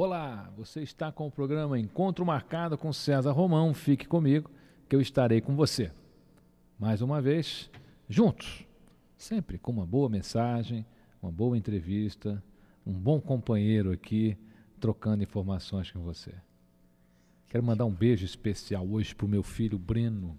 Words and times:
Olá, 0.00 0.48
você 0.56 0.80
está 0.80 1.10
com 1.10 1.26
o 1.26 1.30
programa 1.30 1.76
Encontro 1.76 2.24
Marcado 2.24 2.78
com 2.78 2.92
César 2.92 3.32
Romão. 3.32 3.74
Fique 3.74 4.06
comigo, 4.06 4.48
que 4.88 4.94
eu 4.94 5.00
estarei 5.00 5.40
com 5.40 5.56
você. 5.56 5.90
Mais 6.78 7.02
uma 7.02 7.20
vez, 7.20 7.68
juntos, 8.08 8.64
sempre 9.16 9.58
com 9.58 9.72
uma 9.72 9.84
boa 9.84 10.08
mensagem, 10.08 10.86
uma 11.20 11.32
boa 11.32 11.58
entrevista, 11.58 12.40
um 12.86 12.92
bom 12.92 13.20
companheiro 13.20 13.90
aqui, 13.90 14.38
trocando 14.78 15.24
informações 15.24 15.90
com 15.90 15.98
você. 15.98 16.32
Quero 17.48 17.64
mandar 17.64 17.84
um 17.84 17.92
beijo 17.92 18.24
especial 18.24 18.86
hoje 18.88 19.12
para 19.16 19.26
o 19.26 19.28
meu 19.28 19.42
filho 19.42 19.80
Breno. 19.80 20.38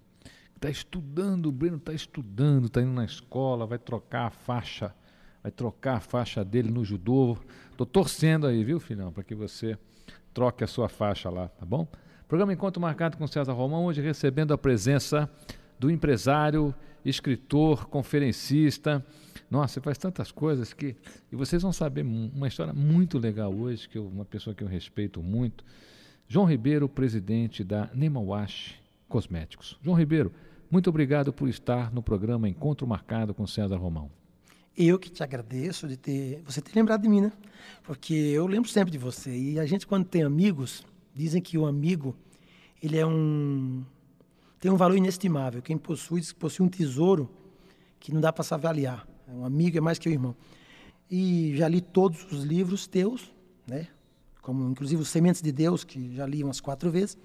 Está 0.56 0.70
estudando, 0.70 1.50
o 1.50 1.52
Breno 1.52 1.76
está 1.76 1.92
estudando, 1.92 2.64
está 2.64 2.80
indo 2.80 2.92
na 2.92 3.04
escola, 3.04 3.66
vai 3.66 3.78
trocar 3.78 4.28
a 4.28 4.30
faixa, 4.30 4.94
vai 5.42 5.50
trocar 5.50 5.96
a 5.96 6.00
faixa 6.00 6.44
dele 6.44 6.70
no 6.70 6.84
judô. 6.84 7.36
Estou 7.70 7.86
torcendo 7.86 8.46
aí, 8.46 8.62
viu, 8.62 8.78
filhão, 8.78 9.12
para 9.12 9.22
que 9.22 9.34
você 9.34 9.78
troque 10.32 10.62
a 10.62 10.66
sua 10.66 10.88
faixa 10.88 11.30
lá, 11.30 11.48
tá 11.48 11.64
bom? 11.64 11.86
Programa 12.28 12.52
Encontro 12.52 12.80
Marcado 12.80 13.16
com 13.16 13.26
César 13.26 13.52
Romão, 13.52 13.86
hoje 13.86 14.00
recebendo 14.00 14.52
a 14.52 14.58
presença 14.58 15.28
do 15.78 15.90
empresário, 15.90 16.74
escritor, 17.04 17.86
conferencista. 17.86 19.04
Nossa, 19.50 19.74
você 19.74 19.80
faz 19.80 19.98
tantas 19.98 20.30
coisas 20.30 20.72
que. 20.72 20.94
E 21.32 21.34
vocês 21.34 21.62
vão 21.62 21.72
saber 21.72 22.02
uma 22.02 22.46
história 22.46 22.72
muito 22.72 23.18
legal 23.18 23.52
hoje, 23.52 23.88
que 23.88 23.98
eu, 23.98 24.06
uma 24.06 24.24
pessoa 24.24 24.54
que 24.54 24.62
eu 24.62 24.68
respeito 24.68 25.22
muito. 25.22 25.64
João 26.28 26.46
Ribeiro, 26.46 26.88
presidente 26.88 27.64
da 27.64 27.90
Nemawash 27.92 28.76
Cosméticos. 29.08 29.76
João 29.82 29.96
Ribeiro, 29.96 30.32
muito 30.70 30.88
obrigado 30.88 31.32
por 31.32 31.48
estar 31.48 31.92
no 31.92 32.00
programa 32.00 32.48
Encontro 32.48 32.86
Marcado 32.86 33.34
com 33.34 33.44
César 33.44 33.76
Romão. 33.76 34.19
Eu 34.76 34.98
que 34.98 35.10
te 35.10 35.22
agradeço 35.22 35.86
de 35.88 35.96
ter 35.96 36.42
você 36.44 36.60
ter 36.60 36.74
lembrado 36.74 37.02
de 37.02 37.08
mim, 37.08 37.20
né? 37.20 37.32
Porque 37.82 38.14
eu 38.14 38.46
lembro 38.46 38.68
sempre 38.68 38.90
de 38.90 38.98
você. 38.98 39.30
E 39.36 39.58
a 39.58 39.66
gente 39.66 39.86
quando 39.86 40.04
tem 40.04 40.22
amigos, 40.22 40.84
dizem 41.14 41.42
que 41.42 41.58
o 41.58 41.66
amigo 41.66 42.16
ele 42.82 42.96
é 42.96 43.06
um 43.06 43.84
tem 44.58 44.70
um 44.70 44.76
valor 44.76 44.96
inestimável. 44.96 45.60
Quem 45.60 45.76
possui 45.76 46.22
possui 46.34 46.64
um 46.64 46.68
tesouro 46.68 47.30
que 47.98 48.12
não 48.12 48.20
dá 48.20 48.32
para 48.32 48.44
se 48.44 48.54
avaliar. 48.54 49.06
Um 49.28 49.44
amigo 49.44 49.76
é 49.76 49.80
mais 49.80 49.98
que 49.98 50.08
um 50.08 50.12
irmão. 50.12 50.36
E 51.10 51.54
já 51.56 51.68
li 51.68 51.80
todos 51.80 52.30
os 52.32 52.44
livros 52.44 52.86
teus, 52.86 53.32
né? 53.66 53.88
como 54.40 54.68
inclusive 54.68 55.02
os 55.02 55.08
Sementes 55.08 55.42
de 55.42 55.52
Deus, 55.52 55.84
que 55.84 56.14
já 56.14 56.26
li 56.26 56.42
umas 56.42 56.60
quatro 56.60 56.90
vezes, 56.90 57.16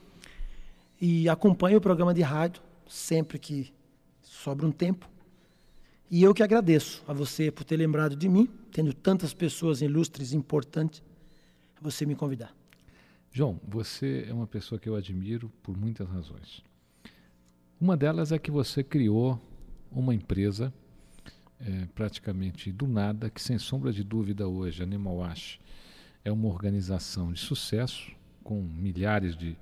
e 1.00 1.28
acompanho 1.30 1.78
o 1.78 1.82
programa 1.82 2.14
de 2.14 2.22
rádio 2.22 2.62
sempre 2.88 3.40
que 3.40 3.74
sobra 4.22 4.66
um 4.66 4.72
tempo. 4.72 5.10
E 6.16 6.24
eu 6.24 6.34
que 6.34 6.42
agradeço 6.42 7.04
a 7.10 7.12
você 7.12 7.52
por 7.52 7.66
ter 7.66 7.76
lembrado 7.76 8.16
de 8.16 8.30
mim, 8.30 8.48
tendo 8.72 8.94
tantas 8.94 9.34
pessoas 9.34 9.82
ilustres 9.82 10.32
e 10.32 10.38
importantes, 10.38 11.04
você 11.82 12.06
me 12.06 12.16
convidar. 12.16 12.56
João, 13.34 13.60
você 13.68 14.26
é 14.26 14.34
uma 14.34 14.48
pessoa 14.48 14.80
que 14.80 14.88
eu 14.88 14.96
admiro 14.96 15.52
por 15.62 15.76
muitas 15.76 16.08
razões. 16.08 16.64
Uma 17.82 17.98
delas 17.98 18.32
é 18.32 18.40
que 18.40 18.50
você 18.50 18.82
criou 18.82 19.38
uma 19.92 20.16
empresa 20.16 20.74
é, 21.60 21.86
praticamente 21.94 22.72
do 22.72 22.88
nada, 22.88 23.30
que 23.30 23.42
sem 23.42 23.60
sombra 23.60 23.92
de 23.92 24.02
dúvida 24.02 24.48
hoje, 24.48 24.82
Animal 24.82 25.18
Wash, 25.18 25.60
é 26.24 26.32
uma 26.32 26.48
organização 26.48 27.34
de 27.34 27.42
sucesso, 27.42 28.10
com 28.42 28.62
milhares 28.62 29.36
de, 29.36 29.58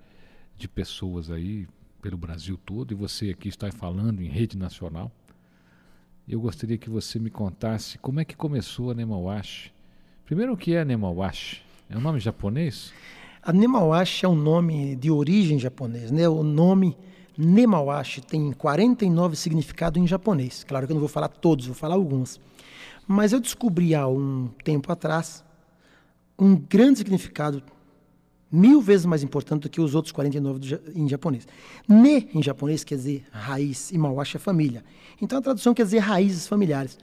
de 0.55 0.67
pessoas 0.67 1.31
aí 1.31 1.67
pelo 1.99 2.15
Brasil 2.15 2.59
todo, 2.63 2.91
e 2.91 2.95
você 2.95 3.31
aqui 3.31 3.49
está 3.49 3.71
falando 3.71 4.21
em 4.21 4.27
rede 4.27 4.55
nacional. 4.55 5.11
Eu 6.27 6.39
gostaria 6.39 6.77
que 6.77 6.89
você 6.89 7.19
me 7.19 7.29
contasse 7.29 7.97
como 7.97 8.21
é 8.21 8.25
que 8.25 8.35
começou 8.35 8.91
a 8.91 8.93
Nemawash. 8.93 9.73
Primeiro, 10.25 10.53
o 10.53 10.57
que 10.57 10.73
é 10.73 10.85
Nemawash? 10.85 11.61
É 11.89 11.97
um 11.97 12.01
nome 12.01 12.19
japonês? 12.21 12.93
A 13.41 13.51
Nemawash 13.51 14.23
é 14.23 14.27
um 14.27 14.35
nome 14.35 14.95
de 14.95 15.11
origem 15.11 15.59
japonês, 15.59 16.11
né? 16.11 16.29
O 16.29 16.41
nome 16.41 16.95
Nemawashi 17.37 18.21
tem 18.21 18.53
49 18.53 19.35
significados 19.35 20.01
em 20.01 20.07
japonês. 20.07 20.63
Claro 20.63 20.87
que 20.87 20.93
eu 20.93 20.95
não 20.95 21.01
vou 21.01 21.09
falar 21.09 21.27
todos, 21.27 21.65
vou 21.65 21.75
falar 21.75 21.95
alguns. 21.95 22.39
Mas 23.05 23.33
eu 23.33 23.41
descobri 23.41 23.93
há 23.93 24.07
um 24.07 24.49
tempo 24.63 24.89
atrás 24.93 25.43
um 26.39 26.55
grande 26.55 26.99
significado 26.99 27.61
mil 28.55 28.79
vezes 28.79 29.03
mais 29.03 29.23
importante 29.23 29.63
do 29.63 29.69
que 29.69 29.81
os 29.81 29.95
outros 29.95 30.11
49 30.11 30.79
em 30.93 31.09
japonês. 31.09 31.47
Ne, 31.89 32.29
em 32.35 32.43
japonês, 32.43 32.83
quer 32.83 32.95
dizer 32.95 33.25
raiz, 33.31 33.89
e 33.91 33.97
mawashi 33.97 34.37
é 34.37 34.39
família. 34.39 34.85
Então 35.19 35.39
a 35.39 35.41
tradução 35.41 35.73
quer 35.73 35.83
dizer 35.85 35.97
raízes 35.97 36.47
familiares. 36.47 36.99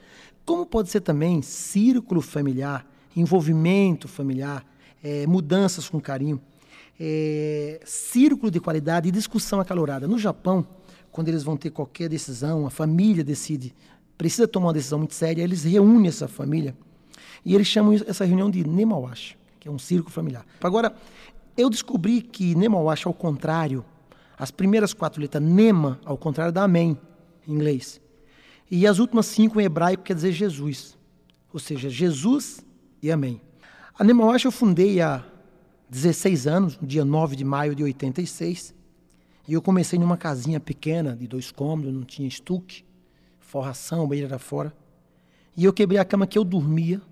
Como 0.46 0.64
pode 0.64 0.90
ser 0.90 1.00
também 1.00 1.42
círculo 1.42 2.20
familiar, 2.20 2.86
envolvimento 3.16 4.06
familiar, 4.06 4.64
é, 5.02 5.26
mudanças 5.26 5.88
com 5.88 6.00
carinho, 6.00 6.40
é, 7.00 7.80
círculo 7.84 8.48
de 8.48 8.60
qualidade 8.60 9.08
e 9.08 9.10
discussão 9.10 9.58
acalorada. 9.58 10.06
No 10.06 10.20
Japão, 10.20 10.64
quando 11.10 11.28
eles 11.28 11.42
vão 11.42 11.56
ter 11.56 11.70
qualquer 11.70 12.08
decisão, 12.08 12.64
a 12.64 12.70
família 12.70 13.24
decide, 13.24 13.74
precisa 14.16 14.46
tomar 14.46 14.68
uma 14.68 14.72
decisão 14.72 15.00
muito 15.00 15.14
séria, 15.14 15.42
eles 15.42 15.64
reúnem 15.64 16.06
essa 16.06 16.28
família 16.28 16.76
e 17.44 17.56
eles 17.56 17.66
chamam 17.66 17.92
essa 18.06 18.24
reunião 18.24 18.48
de 18.48 18.64
Nemawashi, 18.64 19.36
que 19.58 19.66
é 19.66 19.70
um 19.70 19.78
círculo 19.80 20.12
familiar. 20.12 20.46
Agora, 20.62 20.94
eu 21.60 21.70
descobri 21.70 22.20
que 22.20 22.54
Nemawashi, 22.54 23.06
ao 23.06 23.14
contrário, 23.14 23.84
as 24.38 24.50
primeiras 24.50 24.92
quatro 24.92 25.20
letras, 25.20 25.42
Nema, 25.42 26.00
ao 26.04 26.16
contrário 26.16 26.52
da 26.52 26.64
Amém, 26.64 26.98
em 27.46 27.52
inglês. 27.52 28.00
E 28.70 28.86
as 28.86 28.98
últimas 28.98 29.26
cinco 29.26 29.60
em 29.60 29.64
hebraico 29.64 30.02
quer 30.02 30.14
dizer 30.14 30.32
Jesus. 30.32 30.96
Ou 31.52 31.60
seja, 31.60 31.88
Jesus 31.88 32.64
e 33.02 33.10
Amém. 33.10 33.40
A 33.98 34.04
Nemawashi 34.04 34.46
eu 34.46 34.52
fundei 34.52 35.00
há 35.00 35.24
16 35.88 36.46
anos, 36.46 36.78
no 36.78 36.86
dia 36.86 37.04
9 37.04 37.36
de 37.36 37.44
maio 37.44 37.74
de 37.74 37.82
86. 37.82 38.74
E 39.48 39.52
eu 39.52 39.60
comecei 39.60 39.98
numa 39.98 40.16
casinha 40.16 40.60
pequena, 40.60 41.16
de 41.16 41.26
dois 41.26 41.50
cômodos, 41.50 41.92
não 41.92 42.04
tinha 42.04 42.28
estuque, 42.28 42.84
forração, 43.38 44.06
banheiro 44.06 44.28
era 44.28 44.38
fora. 44.38 44.72
E 45.56 45.64
eu 45.64 45.72
quebrei 45.72 45.98
a 45.98 46.04
cama 46.04 46.26
que 46.26 46.38
eu 46.38 46.44
dormia 46.44 47.02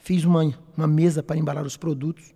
Fiz 0.00 0.24
uma, 0.24 0.42
uma 0.76 0.86
mesa 0.86 1.22
para 1.22 1.36
embalar 1.36 1.64
os 1.64 1.76
produtos 1.76 2.34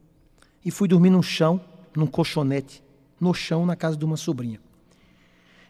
e 0.64 0.70
fui 0.70 0.88
dormir 0.88 1.10
no 1.10 1.22
chão, 1.22 1.60
num 1.94 2.06
colchonete, 2.06 2.82
no 3.20 3.34
chão, 3.34 3.66
na 3.66 3.76
casa 3.76 3.96
de 3.96 4.04
uma 4.04 4.16
sobrinha. 4.16 4.60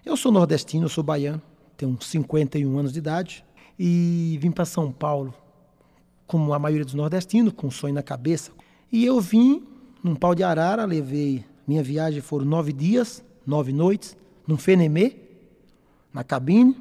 Eu 0.04 0.16
sou 0.16 0.30
nordestino, 0.30 0.84
eu 0.84 0.88
sou 0.88 1.02
baiano, 1.02 1.42
tenho 1.76 1.96
51 2.00 2.78
anos 2.78 2.92
de 2.92 2.98
idade 2.98 3.44
e 3.78 4.38
vim 4.40 4.50
para 4.50 4.64
São 4.64 4.92
Paulo, 4.92 5.34
como 6.26 6.52
a 6.54 6.58
maioria 6.58 6.84
dos 6.84 6.94
nordestinos, 6.94 7.52
com 7.54 7.66
um 7.66 7.70
sonho 7.70 7.94
na 7.94 8.02
cabeça. 8.02 8.52
E 8.92 9.04
eu 9.04 9.20
vim 9.20 9.66
num 10.02 10.14
pau 10.14 10.34
de 10.34 10.42
arara, 10.42 10.84
levei. 10.84 11.44
Minha 11.66 11.82
viagem 11.82 12.20
foram 12.20 12.44
nove 12.44 12.72
dias, 12.72 13.24
nove 13.46 13.72
noites, 13.72 14.16
num 14.46 14.56
Fenemê, 14.56 15.16
na 16.12 16.22
cabine. 16.22 16.76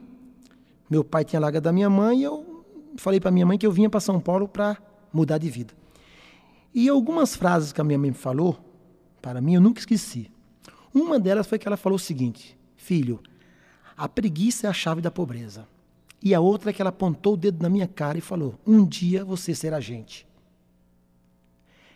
Meu 0.89 1.03
pai 1.03 1.23
tinha 1.23 1.39
largado 1.39 1.63
da 1.63 1.71
minha 1.71 1.89
mãe 1.89 2.19
e 2.19 2.23
eu 2.23 2.65
falei 2.97 3.19
para 3.19 3.31
minha 3.31 3.45
mãe 3.45 3.57
que 3.57 3.65
eu 3.65 3.71
vinha 3.71 3.89
para 3.89 3.99
São 3.99 4.19
Paulo 4.19 4.47
para 4.47 4.77
mudar 5.11 5.37
de 5.37 5.49
vida. 5.49 5.73
E 6.73 6.89
algumas 6.89 7.35
frases 7.35 7.71
que 7.71 7.79
a 7.79 7.83
minha 7.83 7.99
mãe 7.99 8.09
me 8.09 8.17
falou, 8.17 8.59
para 9.21 9.39
mim, 9.39 9.55
eu 9.55 9.61
nunca 9.61 9.79
esqueci. 9.79 10.31
Uma 10.93 11.19
delas 11.19 11.47
foi 11.47 11.59
que 11.59 11.67
ela 11.67 11.77
falou 11.77 11.95
o 11.95 11.99
seguinte: 11.99 12.57
Filho, 12.75 13.19
a 13.95 14.07
preguiça 14.09 14.67
é 14.67 14.69
a 14.69 14.73
chave 14.73 15.01
da 15.01 15.11
pobreza. 15.11 15.67
E 16.21 16.33
a 16.33 16.39
outra 16.39 16.69
é 16.69 16.73
que 16.73 16.81
ela 16.81 16.89
apontou 16.89 17.33
o 17.33 17.37
dedo 17.37 17.61
na 17.61 17.69
minha 17.69 17.87
cara 17.87 18.17
e 18.17 18.21
falou: 18.21 18.59
Um 18.65 18.85
dia 18.85 19.25
você 19.25 19.53
será 19.53 19.79
gente. 19.79 20.27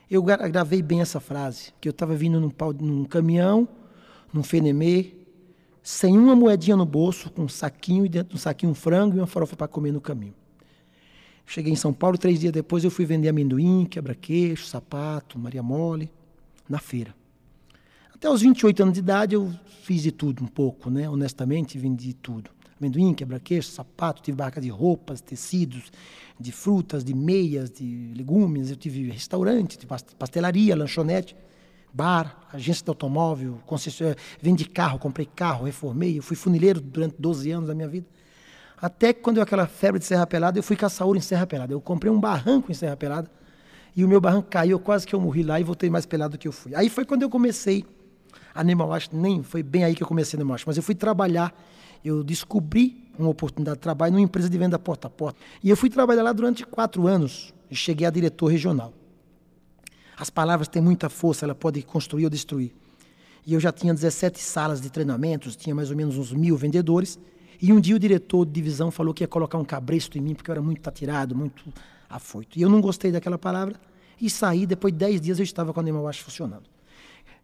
Eu 0.10 0.24
gravei 0.24 0.82
bem 0.82 1.02
essa 1.02 1.20
frase, 1.20 1.74
que 1.82 1.88
eu 1.88 1.92
estava 1.92 2.16
vindo 2.16 2.40
num, 2.40 2.52
num, 2.80 3.04
caminhão, 3.04 3.68
num 4.34 4.42
fenemê, 4.42 5.14
sem 5.84 6.18
uma 6.18 6.34
moedinha 6.36 6.78
no 6.78 6.86
bolso, 6.86 7.30
com 7.30 7.44
um 7.44 7.50
saquinho 7.50 8.06
e 8.06 8.10
dentro 8.10 8.34
do 8.36 8.40
saquinho 8.40 8.72
um 8.72 8.76
frango 8.76 9.18
e 9.18 9.20
uma 9.20 9.28
farofa 9.28 9.58
para 9.58 9.68
comer 9.68 9.92
no 9.92 10.00
caminho. 10.00 10.34
Cheguei 11.50 11.72
em 11.72 11.78
São 11.78 11.94
Paulo, 11.94 12.18
três 12.18 12.42
dias 12.42 12.52
depois 12.52 12.84
eu 12.84 12.92
fui 12.92 13.06
vender 13.06 13.30
amendoim, 13.30 13.86
quebra-queixo, 13.86 14.66
sapato, 14.66 15.40
Maria 15.40 15.64
Mole, 15.64 16.12
na 16.68 16.78
feira. 16.78 17.16
Até 18.14 18.30
os 18.30 18.42
28 18.42 18.84
anos 18.84 18.94
de 18.94 19.00
idade 19.00 19.34
eu 19.34 19.54
fiz 19.82 20.04
de 20.04 20.12
tudo 20.12 20.44
um 20.44 20.48
pouco, 20.48 20.90
né? 20.90 21.10
Honestamente, 21.10 21.78
vendi 21.78 22.14
tudo. 22.14 22.52
Amendoim, 22.78 23.14
quebra-queixo, 23.14 23.72
sapato, 23.72 24.22
tive 24.22 24.36
barca 24.36 24.60
de 24.60 24.68
roupas, 24.68 25.22
tecidos, 25.22 25.90
de 26.38 26.52
frutas, 26.52 27.02
de 27.02 27.14
meias, 27.14 27.72
de 27.72 28.12
legumes, 28.14 28.70
eu 28.70 28.76
tive 28.76 29.10
restaurante, 29.10 29.78
tive 29.78 29.94
pastelaria, 30.20 30.76
lanchonete, 30.76 31.34
bar, 31.94 32.46
agência 32.52 32.84
de 32.84 32.90
automóvel, 32.90 33.62
concessionária, 33.66 34.22
vendi 34.42 34.66
carro, 34.66 35.00
comprei 35.00 35.26
carro, 35.26 35.66
reformei, 35.66 36.20
eu 36.20 36.24
fui 36.24 36.36
funileiro 36.36 36.82
durante 36.82 37.16
12 37.18 37.50
anos 37.52 37.68
da 37.70 37.74
minha 37.74 37.88
vida. 37.88 38.06
Até 38.80 39.12
que 39.12 39.22
quando 39.22 39.38
eu 39.38 39.44
aquela 39.44 39.66
febre 39.66 40.00
de 40.00 40.06
Serra 40.06 40.28
Pelada, 40.28 40.60
eu 40.60 40.64
fui 40.64 40.76
caçar 40.76 41.08
ouro 41.08 41.18
em 41.18 41.22
Serra 41.22 41.48
Pelada. 41.48 41.74
Eu 41.74 41.82
comprei 41.82 42.12
um 42.12 42.20
barranco 42.20 42.72
em 42.72 42.76
Serra 42.76 42.96
Pelada 42.96 43.30
e 43.96 44.04
o 44.06 44.08
meu 44.08 44.22
barranco 44.22 44.48
caiu, 44.50 44.80
quase 44.80 45.08
que 45.08 45.16
eu 45.16 45.20
morri 45.20 45.42
lá 45.42 45.60
e 45.60 45.64
voltei 45.64 45.90
mais 45.90 46.06
pelado 46.06 46.38
do 46.38 46.40
que 46.40 46.48
eu 46.48 46.52
fui. 46.52 46.76
Aí 46.76 46.88
foi 46.88 47.04
quando 47.04 47.24
eu 47.24 47.30
comecei 47.32 47.84
Animal 48.54 48.94
Acho, 48.94 49.10
nem 49.12 49.42
foi 49.42 49.64
bem 49.64 49.84
aí 49.84 49.96
que 49.96 50.04
eu 50.04 50.08
comecei 50.08 50.38
Animal 50.38 50.54
Acho, 50.54 50.66
mas 50.68 50.78
eu 50.78 50.84
fui 50.84 50.94
trabalhar, 50.94 51.52
eu 52.06 52.24
descobri 52.24 53.12
uma 53.18 53.30
oportunidade 53.30 53.78
de 53.78 53.82
trabalho 53.82 54.14
numa 54.14 54.22
empresa 54.22 54.48
de 54.48 54.56
venda 54.56 54.78
porta 54.78 55.08
a 55.08 55.10
porta. 55.10 55.40
E 55.64 55.70
eu 55.72 55.76
fui 55.76 55.90
trabalhar 55.90 56.22
lá 56.22 56.32
durante 56.32 56.64
quatro 56.64 57.08
anos 57.08 57.52
e 57.72 57.76
cheguei 57.76 58.06
a 58.06 58.12
diretor 58.12 58.46
regional. 58.48 58.94
As 60.16 60.30
palavras 60.30 60.68
têm 60.68 60.82
muita 60.82 61.10
força, 61.10 61.46
ela 61.46 61.56
pode 61.56 61.82
construir 61.82 62.26
ou 62.26 62.30
destruir. 62.30 62.76
E 63.48 63.54
eu 63.54 63.60
já 63.60 63.72
tinha 63.72 63.94
17 63.94 64.40
salas 64.40 64.80
de 64.80 64.92
treinamentos, 64.92 65.56
tinha 65.56 65.74
mais 65.74 65.90
ou 65.90 65.98
menos 65.98 66.18
uns 66.18 66.32
mil 66.32 66.56
vendedores. 66.56 67.18
E 67.62 67.74
um 67.74 67.80
dia 67.80 67.96
o 67.96 68.00
diretor 68.00 68.46
de 68.46 68.52
divisão 68.52 68.92
falou 68.92 69.14
que 69.14 69.24
ia 69.24 69.28
colocar 69.28 69.58
um 69.58 69.66
cabresto 69.66 70.18
em 70.18 70.22
mim, 70.22 70.36
porque 70.36 70.50
eu 70.50 70.54
era 70.54 70.62
muito 70.62 70.88
atirado, 70.88 71.36
muito 71.36 71.64
afoito. 72.10 72.58
E 72.58 72.62
eu 72.62 72.70
não 72.70 72.80
gostei 72.80 73.12
daquela 73.12 73.38
palavra 73.38 73.80
e 74.22 74.30
saí. 74.30 74.66
Depois 74.66 74.94
de 74.94 75.00
10 75.00 75.22
dias 75.22 75.40
eu 75.40 75.44
estava 75.44 75.74
com 75.74 75.80
a 75.80 75.84
Nemawash 75.84 76.20
funcionando. 76.20 76.64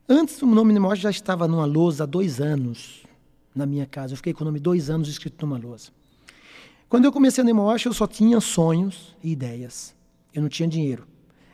Antes, 0.07 0.41
o 0.41 0.45
nome 0.45 0.73
Nemawash 0.73 0.99
já 0.99 1.09
estava 1.09 1.47
numa 1.47 1.65
lousa 1.65 2.03
há 2.03 2.07
dois 2.07 2.41
anos 2.41 3.03
na 3.55 3.65
minha 3.65 3.85
casa. 3.85 4.13
Eu 4.13 4.17
fiquei 4.17 4.33
com 4.33 4.43
o 4.43 4.45
nome 4.45 4.59
dois 4.59 4.89
anos 4.89 5.07
escrito 5.07 5.45
numa 5.45 5.57
lousa. 5.57 5.91
Quando 6.89 7.05
eu 7.05 7.11
comecei 7.11 7.41
a 7.41 7.45
Nemawash, 7.45 7.85
eu 7.85 7.93
só 7.93 8.05
tinha 8.05 8.39
sonhos 8.39 9.15
e 9.23 9.31
ideias. 9.31 9.95
Eu 10.33 10.41
não 10.41 10.49
tinha 10.49 10.67
dinheiro. 10.67 11.07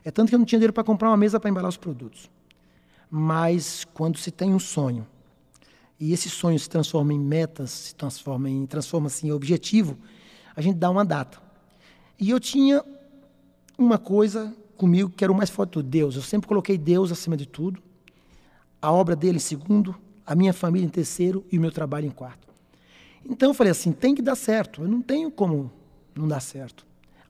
É 0.04 0.12
tanto 0.12 0.30
que 0.30 0.36
eu 0.36 0.40
não 0.40 0.46
tinha 0.46 0.60
dinheiro 0.60 0.74
para 0.74 0.84
comprar 0.84 1.10
uma 1.10 1.18
mesa 1.18 1.40
para 1.40 1.50
embalar 1.50 1.70
os 1.70 1.78
produtos. 1.78 2.30
Mas 3.10 3.86
quando 3.94 4.18
se 4.18 4.32
tem 4.32 4.54
um 4.54 4.60
sonho, 4.60 5.06
e 6.00 6.14
esse 6.14 6.30
sonho 6.30 6.58
se 6.58 6.70
transforma 6.70 7.14
em 7.14 7.20
metas, 7.20 7.72
se 7.72 7.96
transforma 7.96 8.50
em 8.50 8.66
transforma-se 8.66 9.28
em 9.28 9.32
objetivo, 9.32 9.98
a 10.56 10.62
gente 10.62 10.78
dá 10.78 10.90
uma 10.90 11.04
data. 11.04 11.40
E 12.18 12.30
eu 12.30 12.40
tinha 12.40 12.84
uma 13.78 13.98
coisa 13.98 14.54
comigo 14.78 15.10
que 15.10 15.24
era 15.24 15.32
o 15.32 15.36
mais 15.36 15.50
forte 15.50 15.74
do 15.74 15.84
Deus. 15.84 16.16
Eu 16.16 16.22
sempre 16.22 16.48
coloquei 16.48 16.78
Deus 16.78 17.12
acima 17.12 17.36
de 17.36 17.46
tudo, 17.46 17.82
a 18.82 18.92
obra 18.92 19.16
dele 19.16 19.38
em 19.38 19.42
segundo, 19.42 19.96
a 20.26 20.36
minha 20.36 20.54
família 20.54 20.86
em 20.86 20.90
terceiro 20.90 21.46
e 21.52 21.58
o 21.58 21.62
meu 21.62 21.72
trabalho 21.72 22.08
em 22.08 22.12
quarto. 22.12 22.48
Então 23.30 23.50
eu 23.50 23.54
falei 23.54 23.72
assim, 23.72 23.92
tem 23.92 24.16
que 24.16 24.22
dar 24.22 24.36
certo. 24.36 24.82
Eu 24.84 24.88
não 24.88 25.02
tenho 25.02 25.30
como 25.30 25.72
não 26.16 26.28
dar 26.28 26.40
certo. 26.40 26.86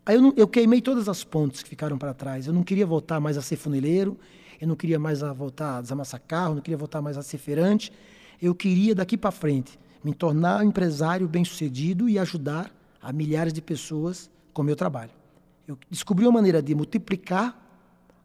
Aí 0.05 0.15
eu, 0.15 0.21
não, 0.21 0.33
eu 0.35 0.47
queimei 0.47 0.81
todas 0.81 1.09
as 1.09 1.23
pontes 1.23 1.63
que 1.63 1.69
ficaram 1.69 1.97
para 1.97 2.13
trás. 2.13 2.47
Eu 2.47 2.53
não 2.53 2.63
queria 2.63 2.85
voltar 2.85 3.19
mais 3.19 3.37
a 3.37 3.41
ser 3.41 3.55
funileiro, 3.55 4.17
eu 4.59 4.67
não 4.67 4.75
queria 4.75 4.99
mais 4.99 5.23
a 5.23 5.33
voltar 5.33 5.77
a 5.77 5.81
desamassar 5.81 6.21
carro, 6.27 6.55
não 6.55 6.61
queria 6.61 6.77
voltar 6.77 7.01
mais 7.01 7.17
a 7.17 7.23
ser 7.23 7.37
feirante. 7.37 7.91
Eu 8.41 8.55
queria 8.55 8.95
daqui 8.95 9.17
para 9.17 9.31
frente 9.31 9.77
me 10.03 10.13
tornar 10.13 10.61
um 10.61 10.69
empresário 10.69 11.27
bem-sucedido 11.27 12.07
e 12.07 12.17
ajudar 12.17 12.71
a 13.01 13.11
milhares 13.11 13.51
de 13.51 13.61
pessoas 13.61 14.29
com 14.53 14.61
o 14.61 14.65
meu 14.65 14.75
trabalho. 14.75 15.11
Eu 15.67 15.77
descobri 15.89 16.25
uma 16.25 16.33
maneira 16.33 16.61
de 16.61 16.73
multiplicar 16.73 17.69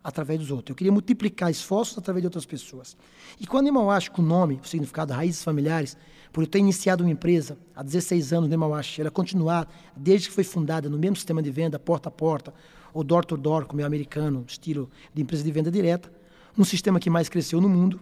através 0.03 0.39
dos 0.39 0.51
outros. 0.51 0.71
Eu 0.71 0.77
queria 0.77 0.93
multiplicar 0.93 1.51
esforços 1.51 1.97
através 1.97 2.23
de 2.23 2.27
outras 2.27 2.45
pessoas. 2.45 2.97
E 3.41 3.47
quando 3.47 3.69
eu 3.69 3.91
acho 3.91 4.13
que 4.13 4.21
o 4.21 4.23
nome, 4.23 4.61
o 4.63 4.67
significado 4.67 5.13
raízes 5.13 5.43
familiares, 5.43 5.97
por 6.33 6.43
eu 6.43 6.47
ter 6.47 6.59
iniciado 6.59 7.03
uma 7.03 7.11
empresa 7.11 7.57
há 7.75 7.83
16 7.83 8.33
anos 8.33 8.49
no 8.49 8.55
Emauache, 8.55 9.01
ela 9.01 9.11
continuar 9.11 9.69
desde 9.97 10.29
que 10.29 10.35
foi 10.35 10.45
fundada 10.45 10.89
no 10.89 10.99
mesmo 10.99 11.17
sistema 11.17 11.43
de 11.43 11.51
venda, 11.51 11.79
porta 11.79 12.09
a 12.09 12.13
porta, 12.13 12.53
ou 12.93 13.03
door 13.03 13.25
to 13.25 13.37
door, 13.37 13.67
como 13.67 13.81
é 13.81 13.85
americano, 13.85 14.45
estilo 14.47 14.91
de 15.13 15.23
empresa 15.23 15.43
de 15.43 15.51
venda 15.51 15.71
direta, 15.71 16.13
um 16.57 16.65
sistema 16.65 17.01
que 17.01 17.11
mais 17.11 17.29
cresceu 17.29 17.61
no 17.61 17.69
mundo, 17.69 18.01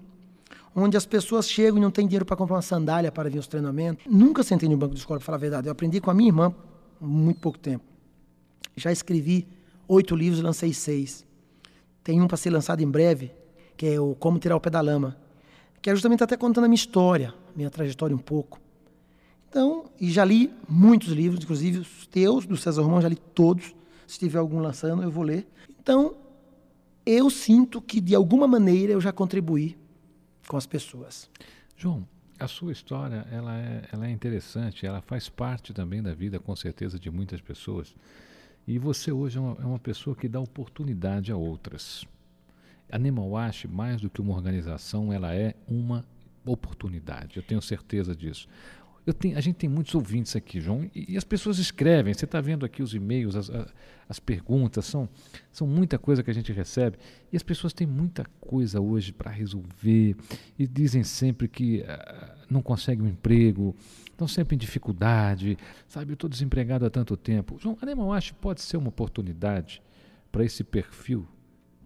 onde 0.74 0.96
as 0.96 1.06
pessoas 1.06 1.48
chegam 1.48 1.78
e 1.78 1.80
não 1.80 1.90
têm 1.90 2.06
dinheiro 2.06 2.24
para 2.24 2.36
comprar 2.36 2.56
uma 2.56 2.62
sandália 2.62 3.12
para 3.12 3.28
vir 3.28 3.36
aos 3.36 3.46
treinamentos. 3.46 4.04
Nunca 4.08 4.42
sentei 4.42 4.68
no 4.68 4.76
banco 4.76 4.94
de 4.94 5.00
escola, 5.00 5.18
para 5.18 5.26
falar 5.26 5.36
a 5.36 5.40
verdade. 5.40 5.68
Eu 5.68 5.72
aprendi 5.72 6.00
com 6.00 6.10
a 6.10 6.14
minha 6.14 6.28
irmã 6.28 6.54
há 7.00 7.04
muito 7.04 7.40
pouco 7.40 7.58
tempo. 7.58 7.84
Já 8.76 8.90
escrevi 8.90 9.46
oito 9.86 10.16
livros, 10.16 10.40
lancei 10.40 10.72
seis. 10.72 11.26
Tem 12.02 12.20
um 12.20 12.26
para 12.26 12.36
ser 12.36 12.50
lançado 12.50 12.82
em 12.82 12.88
breve, 12.88 13.30
que 13.76 13.86
é 13.86 14.00
o 14.00 14.14
Como 14.14 14.38
Tirar 14.38 14.56
o 14.56 14.60
Pé 14.60 14.70
da 14.70 14.80
Lama, 14.80 15.16
que 15.80 15.90
é 15.90 15.94
justamente 15.94 16.24
até 16.24 16.36
contando 16.36 16.64
a 16.64 16.68
minha 16.68 16.76
história, 16.76 17.34
minha 17.54 17.70
trajetória 17.70 18.14
um 18.14 18.18
pouco. 18.18 18.60
Então, 19.48 19.84
e 20.00 20.10
já 20.10 20.24
li 20.24 20.50
muitos 20.66 21.08
livros, 21.08 21.44
inclusive 21.44 21.80
os 21.80 22.06
teus, 22.06 22.46
do 22.46 22.56
César 22.56 22.82
Romão, 22.82 23.02
já 23.02 23.08
li 23.08 23.16
todos. 23.16 23.74
Se 24.06 24.18
tiver 24.18 24.38
algum 24.38 24.60
lançando, 24.60 25.02
eu 25.02 25.10
vou 25.10 25.22
ler. 25.22 25.46
Então, 25.80 26.14
eu 27.04 27.28
sinto 27.28 27.80
que, 27.80 28.00
de 28.00 28.14
alguma 28.14 28.46
maneira, 28.46 28.92
eu 28.92 29.00
já 29.00 29.12
contribuí 29.12 29.76
com 30.52 30.58
as 30.58 30.66
pessoas. 30.66 31.30
João, 31.74 32.06
a 32.38 32.46
sua 32.46 32.72
história 32.72 33.26
ela 33.32 33.58
é, 33.58 33.88
ela 33.90 34.06
é 34.06 34.10
interessante, 34.10 34.84
ela 34.84 35.00
faz 35.00 35.26
parte 35.26 35.72
também 35.72 36.02
da 36.02 36.12
vida, 36.12 36.38
com 36.38 36.54
certeza, 36.54 36.98
de 36.98 37.10
muitas 37.10 37.40
pessoas. 37.40 37.94
E 38.68 38.78
você 38.78 39.10
hoje 39.10 39.38
é 39.38 39.40
uma, 39.40 39.56
é 39.58 39.64
uma 39.64 39.78
pessoa 39.78 40.14
que 40.14 40.28
dá 40.28 40.38
oportunidade 40.38 41.32
a 41.32 41.36
outras. 41.36 42.04
A 42.90 42.98
Nemawash, 42.98 43.64
mais 43.64 44.02
do 44.02 44.10
que 44.10 44.20
uma 44.20 44.34
organização, 44.34 45.10
ela 45.10 45.34
é 45.34 45.54
uma 45.66 46.04
oportunidade. 46.44 47.38
Eu 47.38 47.42
tenho 47.42 47.62
certeza 47.62 48.14
disso. 48.14 48.46
Tenho, 49.18 49.36
a 49.36 49.40
gente 49.40 49.56
tem 49.56 49.68
muitos 49.68 49.92
ouvintes 49.96 50.36
aqui, 50.36 50.60
João, 50.60 50.88
e, 50.94 51.14
e 51.14 51.16
as 51.16 51.24
pessoas 51.24 51.58
escrevem. 51.58 52.14
Você 52.14 52.24
está 52.24 52.40
vendo 52.40 52.64
aqui 52.64 52.84
os 52.84 52.94
e-mails, 52.94 53.34
as, 53.34 53.50
as 54.08 54.20
perguntas, 54.20 54.84
são, 54.84 55.08
são 55.50 55.66
muita 55.66 55.98
coisa 55.98 56.22
que 56.22 56.30
a 56.30 56.34
gente 56.34 56.52
recebe. 56.52 56.98
E 57.32 57.36
as 57.36 57.42
pessoas 57.42 57.72
têm 57.72 57.84
muita 57.84 58.24
coisa 58.40 58.80
hoje 58.80 59.12
para 59.12 59.28
resolver 59.28 60.14
e 60.56 60.68
dizem 60.68 61.02
sempre 61.02 61.48
que 61.48 61.80
uh, 61.80 62.46
não 62.48 62.62
conseguem 62.62 63.04
um 63.04 63.08
emprego, 63.08 63.74
estão 64.08 64.28
sempre 64.28 64.54
em 64.54 64.58
dificuldade. 64.58 65.58
Sabe, 65.88 66.12
eu 66.12 66.14
estou 66.14 66.30
desempregado 66.30 66.86
há 66.86 66.90
tanto 66.90 67.16
tempo. 67.16 67.58
João, 67.58 67.76
a 67.82 67.86
Nemawash 67.86 68.30
pode 68.40 68.62
ser 68.62 68.76
uma 68.76 68.90
oportunidade 68.90 69.82
para 70.30 70.44
esse 70.44 70.62
perfil 70.62 71.26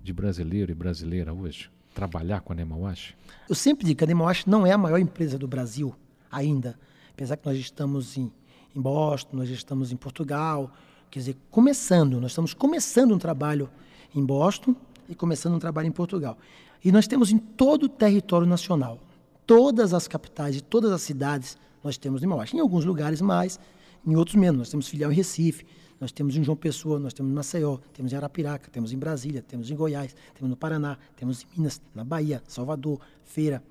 de 0.02 0.12
brasileiro 0.12 0.70
e 0.70 0.74
brasileira 0.74 1.32
hoje? 1.32 1.70
Trabalhar 1.94 2.42
com 2.42 2.52
a 2.52 2.56
Nemawash? 2.56 3.16
Eu 3.48 3.54
sempre 3.54 3.86
digo 3.86 3.96
que 3.96 4.04
a 4.04 4.06
Nemawash 4.06 4.44
não 4.46 4.66
é 4.66 4.72
a 4.72 4.78
maior 4.78 4.98
empresa 4.98 5.38
do 5.38 5.48
Brasil 5.48 5.96
ainda 6.30 6.78
apesar 7.16 7.38
que 7.38 7.46
nós 7.46 7.56
estamos 7.56 8.18
em, 8.18 8.30
em 8.74 8.80
Boston, 8.80 9.38
nós 9.38 9.48
estamos 9.48 9.90
em 9.90 9.96
Portugal, 9.96 10.70
quer 11.10 11.20
dizer, 11.20 11.36
começando, 11.50 12.20
nós 12.20 12.32
estamos 12.32 12.52
começando 12.52 13.14
um 13.14 13.18
trabalho 13.18 13.70
em 14.14 14.22
Boston 14.22 14.76
e 15.08 15.14
começando 15.14 15.54
um 15.54 15.58
trabalho 15.58 15.88
em 15.88 15.92
Portugal. 15.92 16.36
E 16.84 16.92
nós 16.92 17.06
temos 17.06 17.30
em 17.32 17.38
todo 17.38 17.84
o 17.84 17.88
território 17.88 18.46
nacional, 18.46 19.00
todas 19.46 19.94
as 19.94 20.06
capitais 20.06 20.56
e 20.56 20.60
todas 20.60 20.92
as 20.92 21.00
cidades, 21.00 21.56
nós 21.82 21.96
temos 21.96 22.22
em 22.22 22.26
Em 22.52 22.60
alguns 22.60 22.84
lugares 22.84 23.22
mais, 23.22 23.58
em 24.06 24.14
outros 24.14 24.36
menos. 24.36 24.58
Nós 24.58 24.68
temos 24.68 24.86
filial 24.86 25.10
em 25.10 25.14
Recife, 25.14 25.64
nós 25.98 26.12
temos 26.12 26.36
em 26.36 26.44
João 26.44 26.56
Pessoa, 26.56 26.98
nós 26.98 27.14
temos 27.14 27.32
em 27.32 27.34
Maceió, 27.34 27.78
temos 27.94 28.12
em 28.12 28.16
Arapiraca, 28.16 28.68
temos 28.70 28.92
em 28.92 28.98
Brasília, 28.98 29.40
temos 29.40 29.70
em 29.70 29.74
Goiás, 29.74 30.14
temos 30.34 30.50
no 30.50 30.56
Paraná, 30.56 30.98
temos 31.16 31.44
em 31.44 31.46
Minas, 31.56 31.80
na 31.94 32.04
Bahia, 32.04 32.42
Salvador, 32.46 33.00
Feira, 33.24 33.62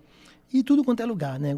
e 0.53 0.63
tudo 0.63 0.83
quanto 0.83 1.01
é 1.01 1.05
lugar, 1.05 1.39
né? 1.39 1.57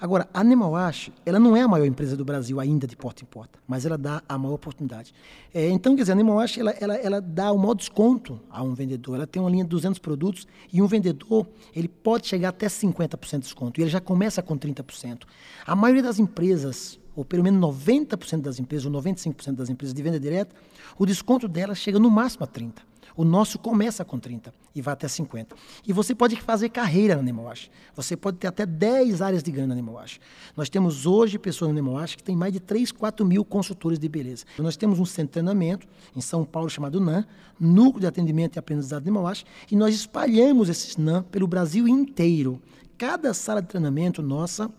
Agora, 0.00 0.28
a 0.32 0.44
Nemawash, 0.44 1.12
ela 1.24 1.38
não 1.38 1.56
é 1.56 1.62
a 1.62 1.68
maior 1.68 1.84
empresa 1.84 2.16
do 2.16 2.24
Brasil 2.24 2.58
ainda 2.60 2.86
de 2.86 2.96
porta 2.96 3.22
em 3.22 3.26
porta, 3.26 3.58
mas 3.66 3.84
ela 3.84 3.98
dá 3.98 4.22
a 4.28 4.38
maior 4.38 4.54
oportunidade. 4.54 5.12
É, 5.52 5.68
então, 5.68 5.94
quer 5.94 6.02
dizer, 6.02 6.12
a 6.12 6.14
Nemawash, 6.14 6.58
ela, 6.58 6.70
ela, 6.70 6.94
ela 6.96 7.20
dá 7.20 7.52
o 7.52 7.58
maior 7.58 7.74
desconto 7.74 8.40
a 8.50 8.62
um 8.62 8.74
vendedor. 8.74 9.16
Ela 9.16 9.26
tem 9.26 9.42
uma 9.42 9.50
linha 9.50 9.64
de 9.64 9.70
200 9.70 9.98
produtos 9.98 10.46
e 10.72 10.80
um 10.80 10.86
vendedor, 10.86 11.46
ele 11.74 11.88
pode 11.88 12.26
chegar 12.26 12.50
até 12.50 12.66
50% 12.68 13.32
de 13.32 13.38
desconto. 13.40 13.80
E 13.80 13.82
ele 13.82 13.90
já 13.90 14.00
começa 14.00 14.40
com 14.40 14.56
30%. 14.56 15.24
A 15.66 15.76
maioria 15.76 16.02
das 16.02 16.18
empresas, 16.18 16.98
ou 17.14 17.24
pelo 17.24 17.42
menos 17.42 17.60
90% 17.60 18.40
das 18.40 18.58
empresas, 18.60 18.86
ou 18.86 18.92
95% 18.92 19.52
das 19.56 19.68
empresas 19.68 19.92
de 19.92 20.02
venda 20.02 20.20
direta, 20.20 20.54
o 20.98 21.04
desconto 21.04 21.48
delas 21.48 21.78
chega 21.78 21.98
no 21.98 22.10
máximo 22.10 22.44
a 22.44 22.46
30%. 22.46 22.72
O 23.16 23.24
nosso 23.24 23.58
começa 23.58 24.04
com 24.04 24.18
30 24.18 24.52
e 24.74 24.82
vai 24.82 24.92
até 24.92 25.08
50. 25.08 25.56
E 25.86 25.92
você 25.92 26.14
pode 26.14 26.36
fazer 26.36 26.68
carreira 26.68 27.16
na 27.16 27.22
Nemowash. 27.22 27.70
Você 27.94 28.14
pode 28.14 28.36
ter 28.36 28.46
até 28.46 28.66
10 28.66 29.22
áreas 29.22 29.42
de 29.42 29.50
ganho 29.50 29.66
na 29.66 29.74
Nemowash. 29.74 30.20
Nós 30.54 30.68
temos 30.68 31.06
hoje 31.06 31.38
pessoas 31.38 31.70
na 31.70 31.76
Nemowash 31.76 32.14
que 32.14 32.22
tem 32.22 32.36
mais 32.36 32.52
de 32.52 32.60
3, 32.60 32.92
4 32.92 33.24
mil 33.24 33.42
consultores 33.42 33.98
de 33.98 34.06
beleza. 34.06 34.44
Nós 34.58 34.76
temos 34.76 34.98
um 34.98 35.06
centro 35.06 35.28
de 35.28 35.32
treinamento 35.32 35.88
em 36.14 36.20
São 36.20 36.44
Paulo 36.44 36.68
chamado 36.68 37.00
NAM, 37.00 37.24
Núcleo 37.58 38.00
de 38.00 38.06
Atendimento 38.06 38.56
e 38.56 38.58
Aprendizado 38.58 39.02
de 39.02 39.10
Nemowash, 39.10 39.46
e 39.70 39.76
nós 39.76 39.94
espalhamos 39.94 40.68
esses 40.68 40.98
NAM 40.98 41.22
pelo 41.22 41.46
Brasil 41.46 41.88
inteiro. 41.88 42.60
Cada 42.98 43.32
sala 43.32 43.62
de 43.62 43.68
treinamento 43.68 44.20
nossa, 44.20 44.70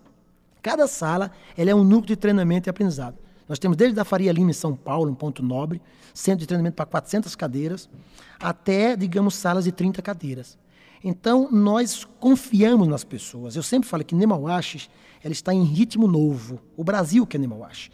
cada 0.62 0.88
sala, 0.88 1.32
ela 1.58 1.72
é 1.72 1.76
um 1.76 1.84
núcleo 1.84 2.08
de 2.08 2.16
treinamento 2.16 2.70
e 2.70 2.72
aprendizado. 2.72 3.18
Nós 3.48 3.60
temos 3.60 3.78
desde 3.78 4.00
a 4.00 4.04
Faria 4.04 4.32
Lima, 4.32 4.50
em 4.50 4.54
São 4.54 4.76
Paulo, 4.76 5.12
um 5.12 5.16
ponto 5.16 5.42
nobre, 5.42 5.82
centro 6.14 6.40
de 6.40 6.48
treinamento 6.48 6.76
para 6.76 6.86
400 6.86 7.36
cadeiras, 7.36 7.90
até, 8.40 8.96
digamos, 8.96 9.36
salas 9.36 9.64
de 9.64 9.72
30 9.72 10.02
cadeiras. 10.02 10.58
Então, 11.04 11.50
nós 11.52 12.06
confiamos 12.20 12.88
nas 12.88 13.04
pessoas. 13.04 13.56
Eu 13.56 13.64
sempre 13.64 13.88
falo 13.88 14.04
que 14.04 14.16
Nemawash 14.16 14.90
ela 15.24 15.32
está 15.32 15.54
em 15.54 15.64
ritmo 15.64 16.08
novo. 16.08 16.60
O 16.76 16.84
Brasil 16.84 17.26
que 17.26 17.38
é 17.38 17.40
Nemawash. 17.40 17.90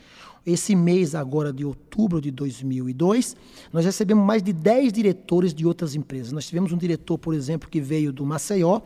Esse 0.45 0.75
mês 0.75 1.15
agora 1.15 1.53
de 1.53 1.63
outubro 1.63 2.19
de 2.19 2.29
2002, 2.29 3.35
nós 3.71 3.85
recebemos 3.85 4.25
mais 4.25 4.43
de 4.43 4.51
10 4.51 4.91
diretores 4.91 5.53
de 5.53 5.65
outras 5.65 5.95
empresas. 5.95 6.33
Nós 6.33 6.45
tivemos 6.45 6.73
um 6.73 6.77
diretor, 6.77 7.17
por 7.17 7.33
exemplo, 7.33 7.69
que 7.69 7.79
veio 7.79 8.11
do 8.11 8.25
Maceió, 8.25 8.81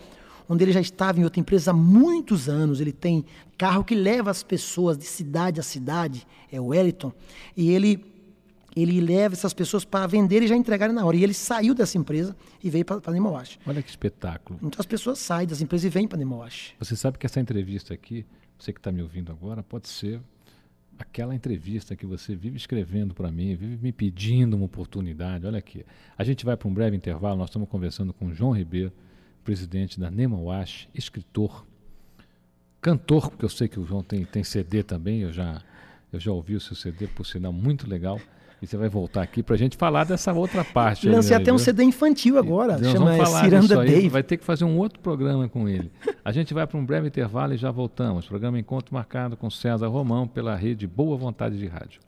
onde 0.49 0.63
ele 0.63 0.71
já 0.71 0.81
estava 0.81 1.19
em 1.19 1.23
outra 1.23 1.39
empresa 1.39 1.71
há 1.71 1.73
muitos 1.73 2.47
anos. 2.47 2.79
Ele 2.79 2.91
tem 2.91 3.25
carro 3.57 3.83
que 3.83 3.95
leva 3.95 4.31
as 4.31 4.43
pessoas 4.43 4.97
de 4.97 5.05
cidade 5.05 5.59
a 5.59 5.63
cidade, 5.63 6.27
é 6.51 6.59
o 6.59 6.67
Wellington, 6.67 7.11
e 7.55 7.71
ele 7.71 8.03
ele 8.75 9.01
leva 9.01 9.33
essas 9.33 9.55
pessoas 9.55 9.83
para 9.83 10.05
vender 10.05 10.43
e 10.43 10.47
já 10.47 10.55
entregarem 10.55 10.93
na 10.93 11.03
hora. 11.03 11.17
E 11.17 11.23
ele 11.23 11.33
saiu 11.33 11.73
dessa 11.73 11.97
empresa 11.97 12.35
e 12.63 12.69
veio 12.69 12.85
para 12.85 13.01
a 13.03 13.11
Nemowash. 13.11 13.57
Olha 13.65 13.81
que 13.81 13.89
espetáculo. 13.89 14.59
Então 14.61 14.79
as 14.79 14.85
pessoas 14.85 15.17
saem 15.17 15.47
das 15.47 15.61
empresas 15.61 15.85
e 15.85 15.89
vêm 15.89 16.07
para 16.07 16.15
a 16.15 16.19
Nemowash. 16.19 16.75
Você 16.77 16.95
sabe 16.95 17.17
que 17.17 17.25
essa 17.25 17.39
entrevista 17.39 17.95
aqui, 17.95 18.23
você 18.55 18.71
que 18.71 18.79
está 18.79 18.91
me 18.91 19.01
ouvindo 19.01 19.31
agora, 19.31 19.63
pode 19.63 19.87
ser 19.87 20.21
aquela 20.99 21.33
entrevista 21.33 21.95
que 21.95 22.05
você 22.05 22.35
vive 22.35 22.57
escrevendo 22.57 23.13
para 23.13 23.31
mim, 23.31 23.55
vive 23.55 23.77
me 23.81 23.91
pedindo 23.91 24.55
uma 24.55 24.65
oportunidade. 24.65 25.45
Olha 25.45 25.59
aqui. 25.59 25.83
A 26.17 26.23
gente 26.23 26.45
vai 26.45 26.55
para 26.55 26.67
um 26.67 26.73
breve 26.73 26.95
intervalo, 26.95 27.37
nós 27.37 27.49
estamos 27.49 27.67
conversando 27.69 28.13
com 28.13 28.27
o 28.27 28.33
João 28.33 28.51
Ribeiro, 28.51 28.91
presidente 29.47 29.97
da 29.97 30.11
Nemawash, 30.11 30.89
escritor, 30.93 31.65
cantor, 32.81 33.29
porque 33.29 33.45
eu 33.45 33.49
sei 33.49 33.69
que 33.69 33.79
o 33.79 33.85
João 33.85 34.03
tem, 34.03 34.25
tem 34.25 34.43
CD 34.43 34.83
também, 34.83 35.21
eu 35.21 35.31
já, 35.31 35.61
eu 36.11 36.19
já 36.19 36.33
ouvi 36.33 36.53
o 36.53 36.59
seu 36.59 36.75
CD, 36.75 37.07
por 37.07 37.25
sinal, 37.25 37.53
muito 37.53 37.89
legal. 37.89 38.19
E 38.61 38.67
você 38.67 38.75
vai 38.75 38.89
voltar 38.89 39.21
aqui 39.21 39.41
para 39.41 39.55
a 39.55 39.57
gente 39.57 39.77
falar 39.77 40.03
dessa 40.03 40.33
outra 40.33 40.65
parte. 40.65 41.07
Lancei 41.07 41.37
até 41.37 41.53
um 41.53 41.57
CD 41.57 41.83
infantil 41.83 42.37
agora, 42.37 42.77
Nós 42.77 42.91
chama 42.91 43.15
falar 43.15 43.43
Ciranda 43.45 43.67
disso 43.67 43.79
aí, 43.79 43.89
Dave. 43.89 44.09
Vai 44.09 44.23
ter 44.23 44.35
que 44.35 44.43
fazer 44.43 44.65
um 44.65 44.77
outro 44.77 44.99
programa 44.99 45.47
com 45.47 45.69
ele. 45.69 45.89
A 46.25 46.33
gente 46.33 46.53
vai 46.53 46.67
para 46.67 46.77
um 46.77 46.85
breve 46.85 47.07
intervalo 47.07 47.53
e 47.53 47.57
já 47.57 47.71
voltamos. 47.71 48.27
Programa 48.27 48.59
Encontro 48.59 48.93
Marcado 48.93 49.37
com 49.37 49.49
César 49.49 49.87
Romão 49.87 50.27
pela 50.27 50.57
rede 50.57 50.85
Boa 50.85 51.15
Vontade 51.15 51.57
de 51.57 51.67
Rádio. 51.67 52.01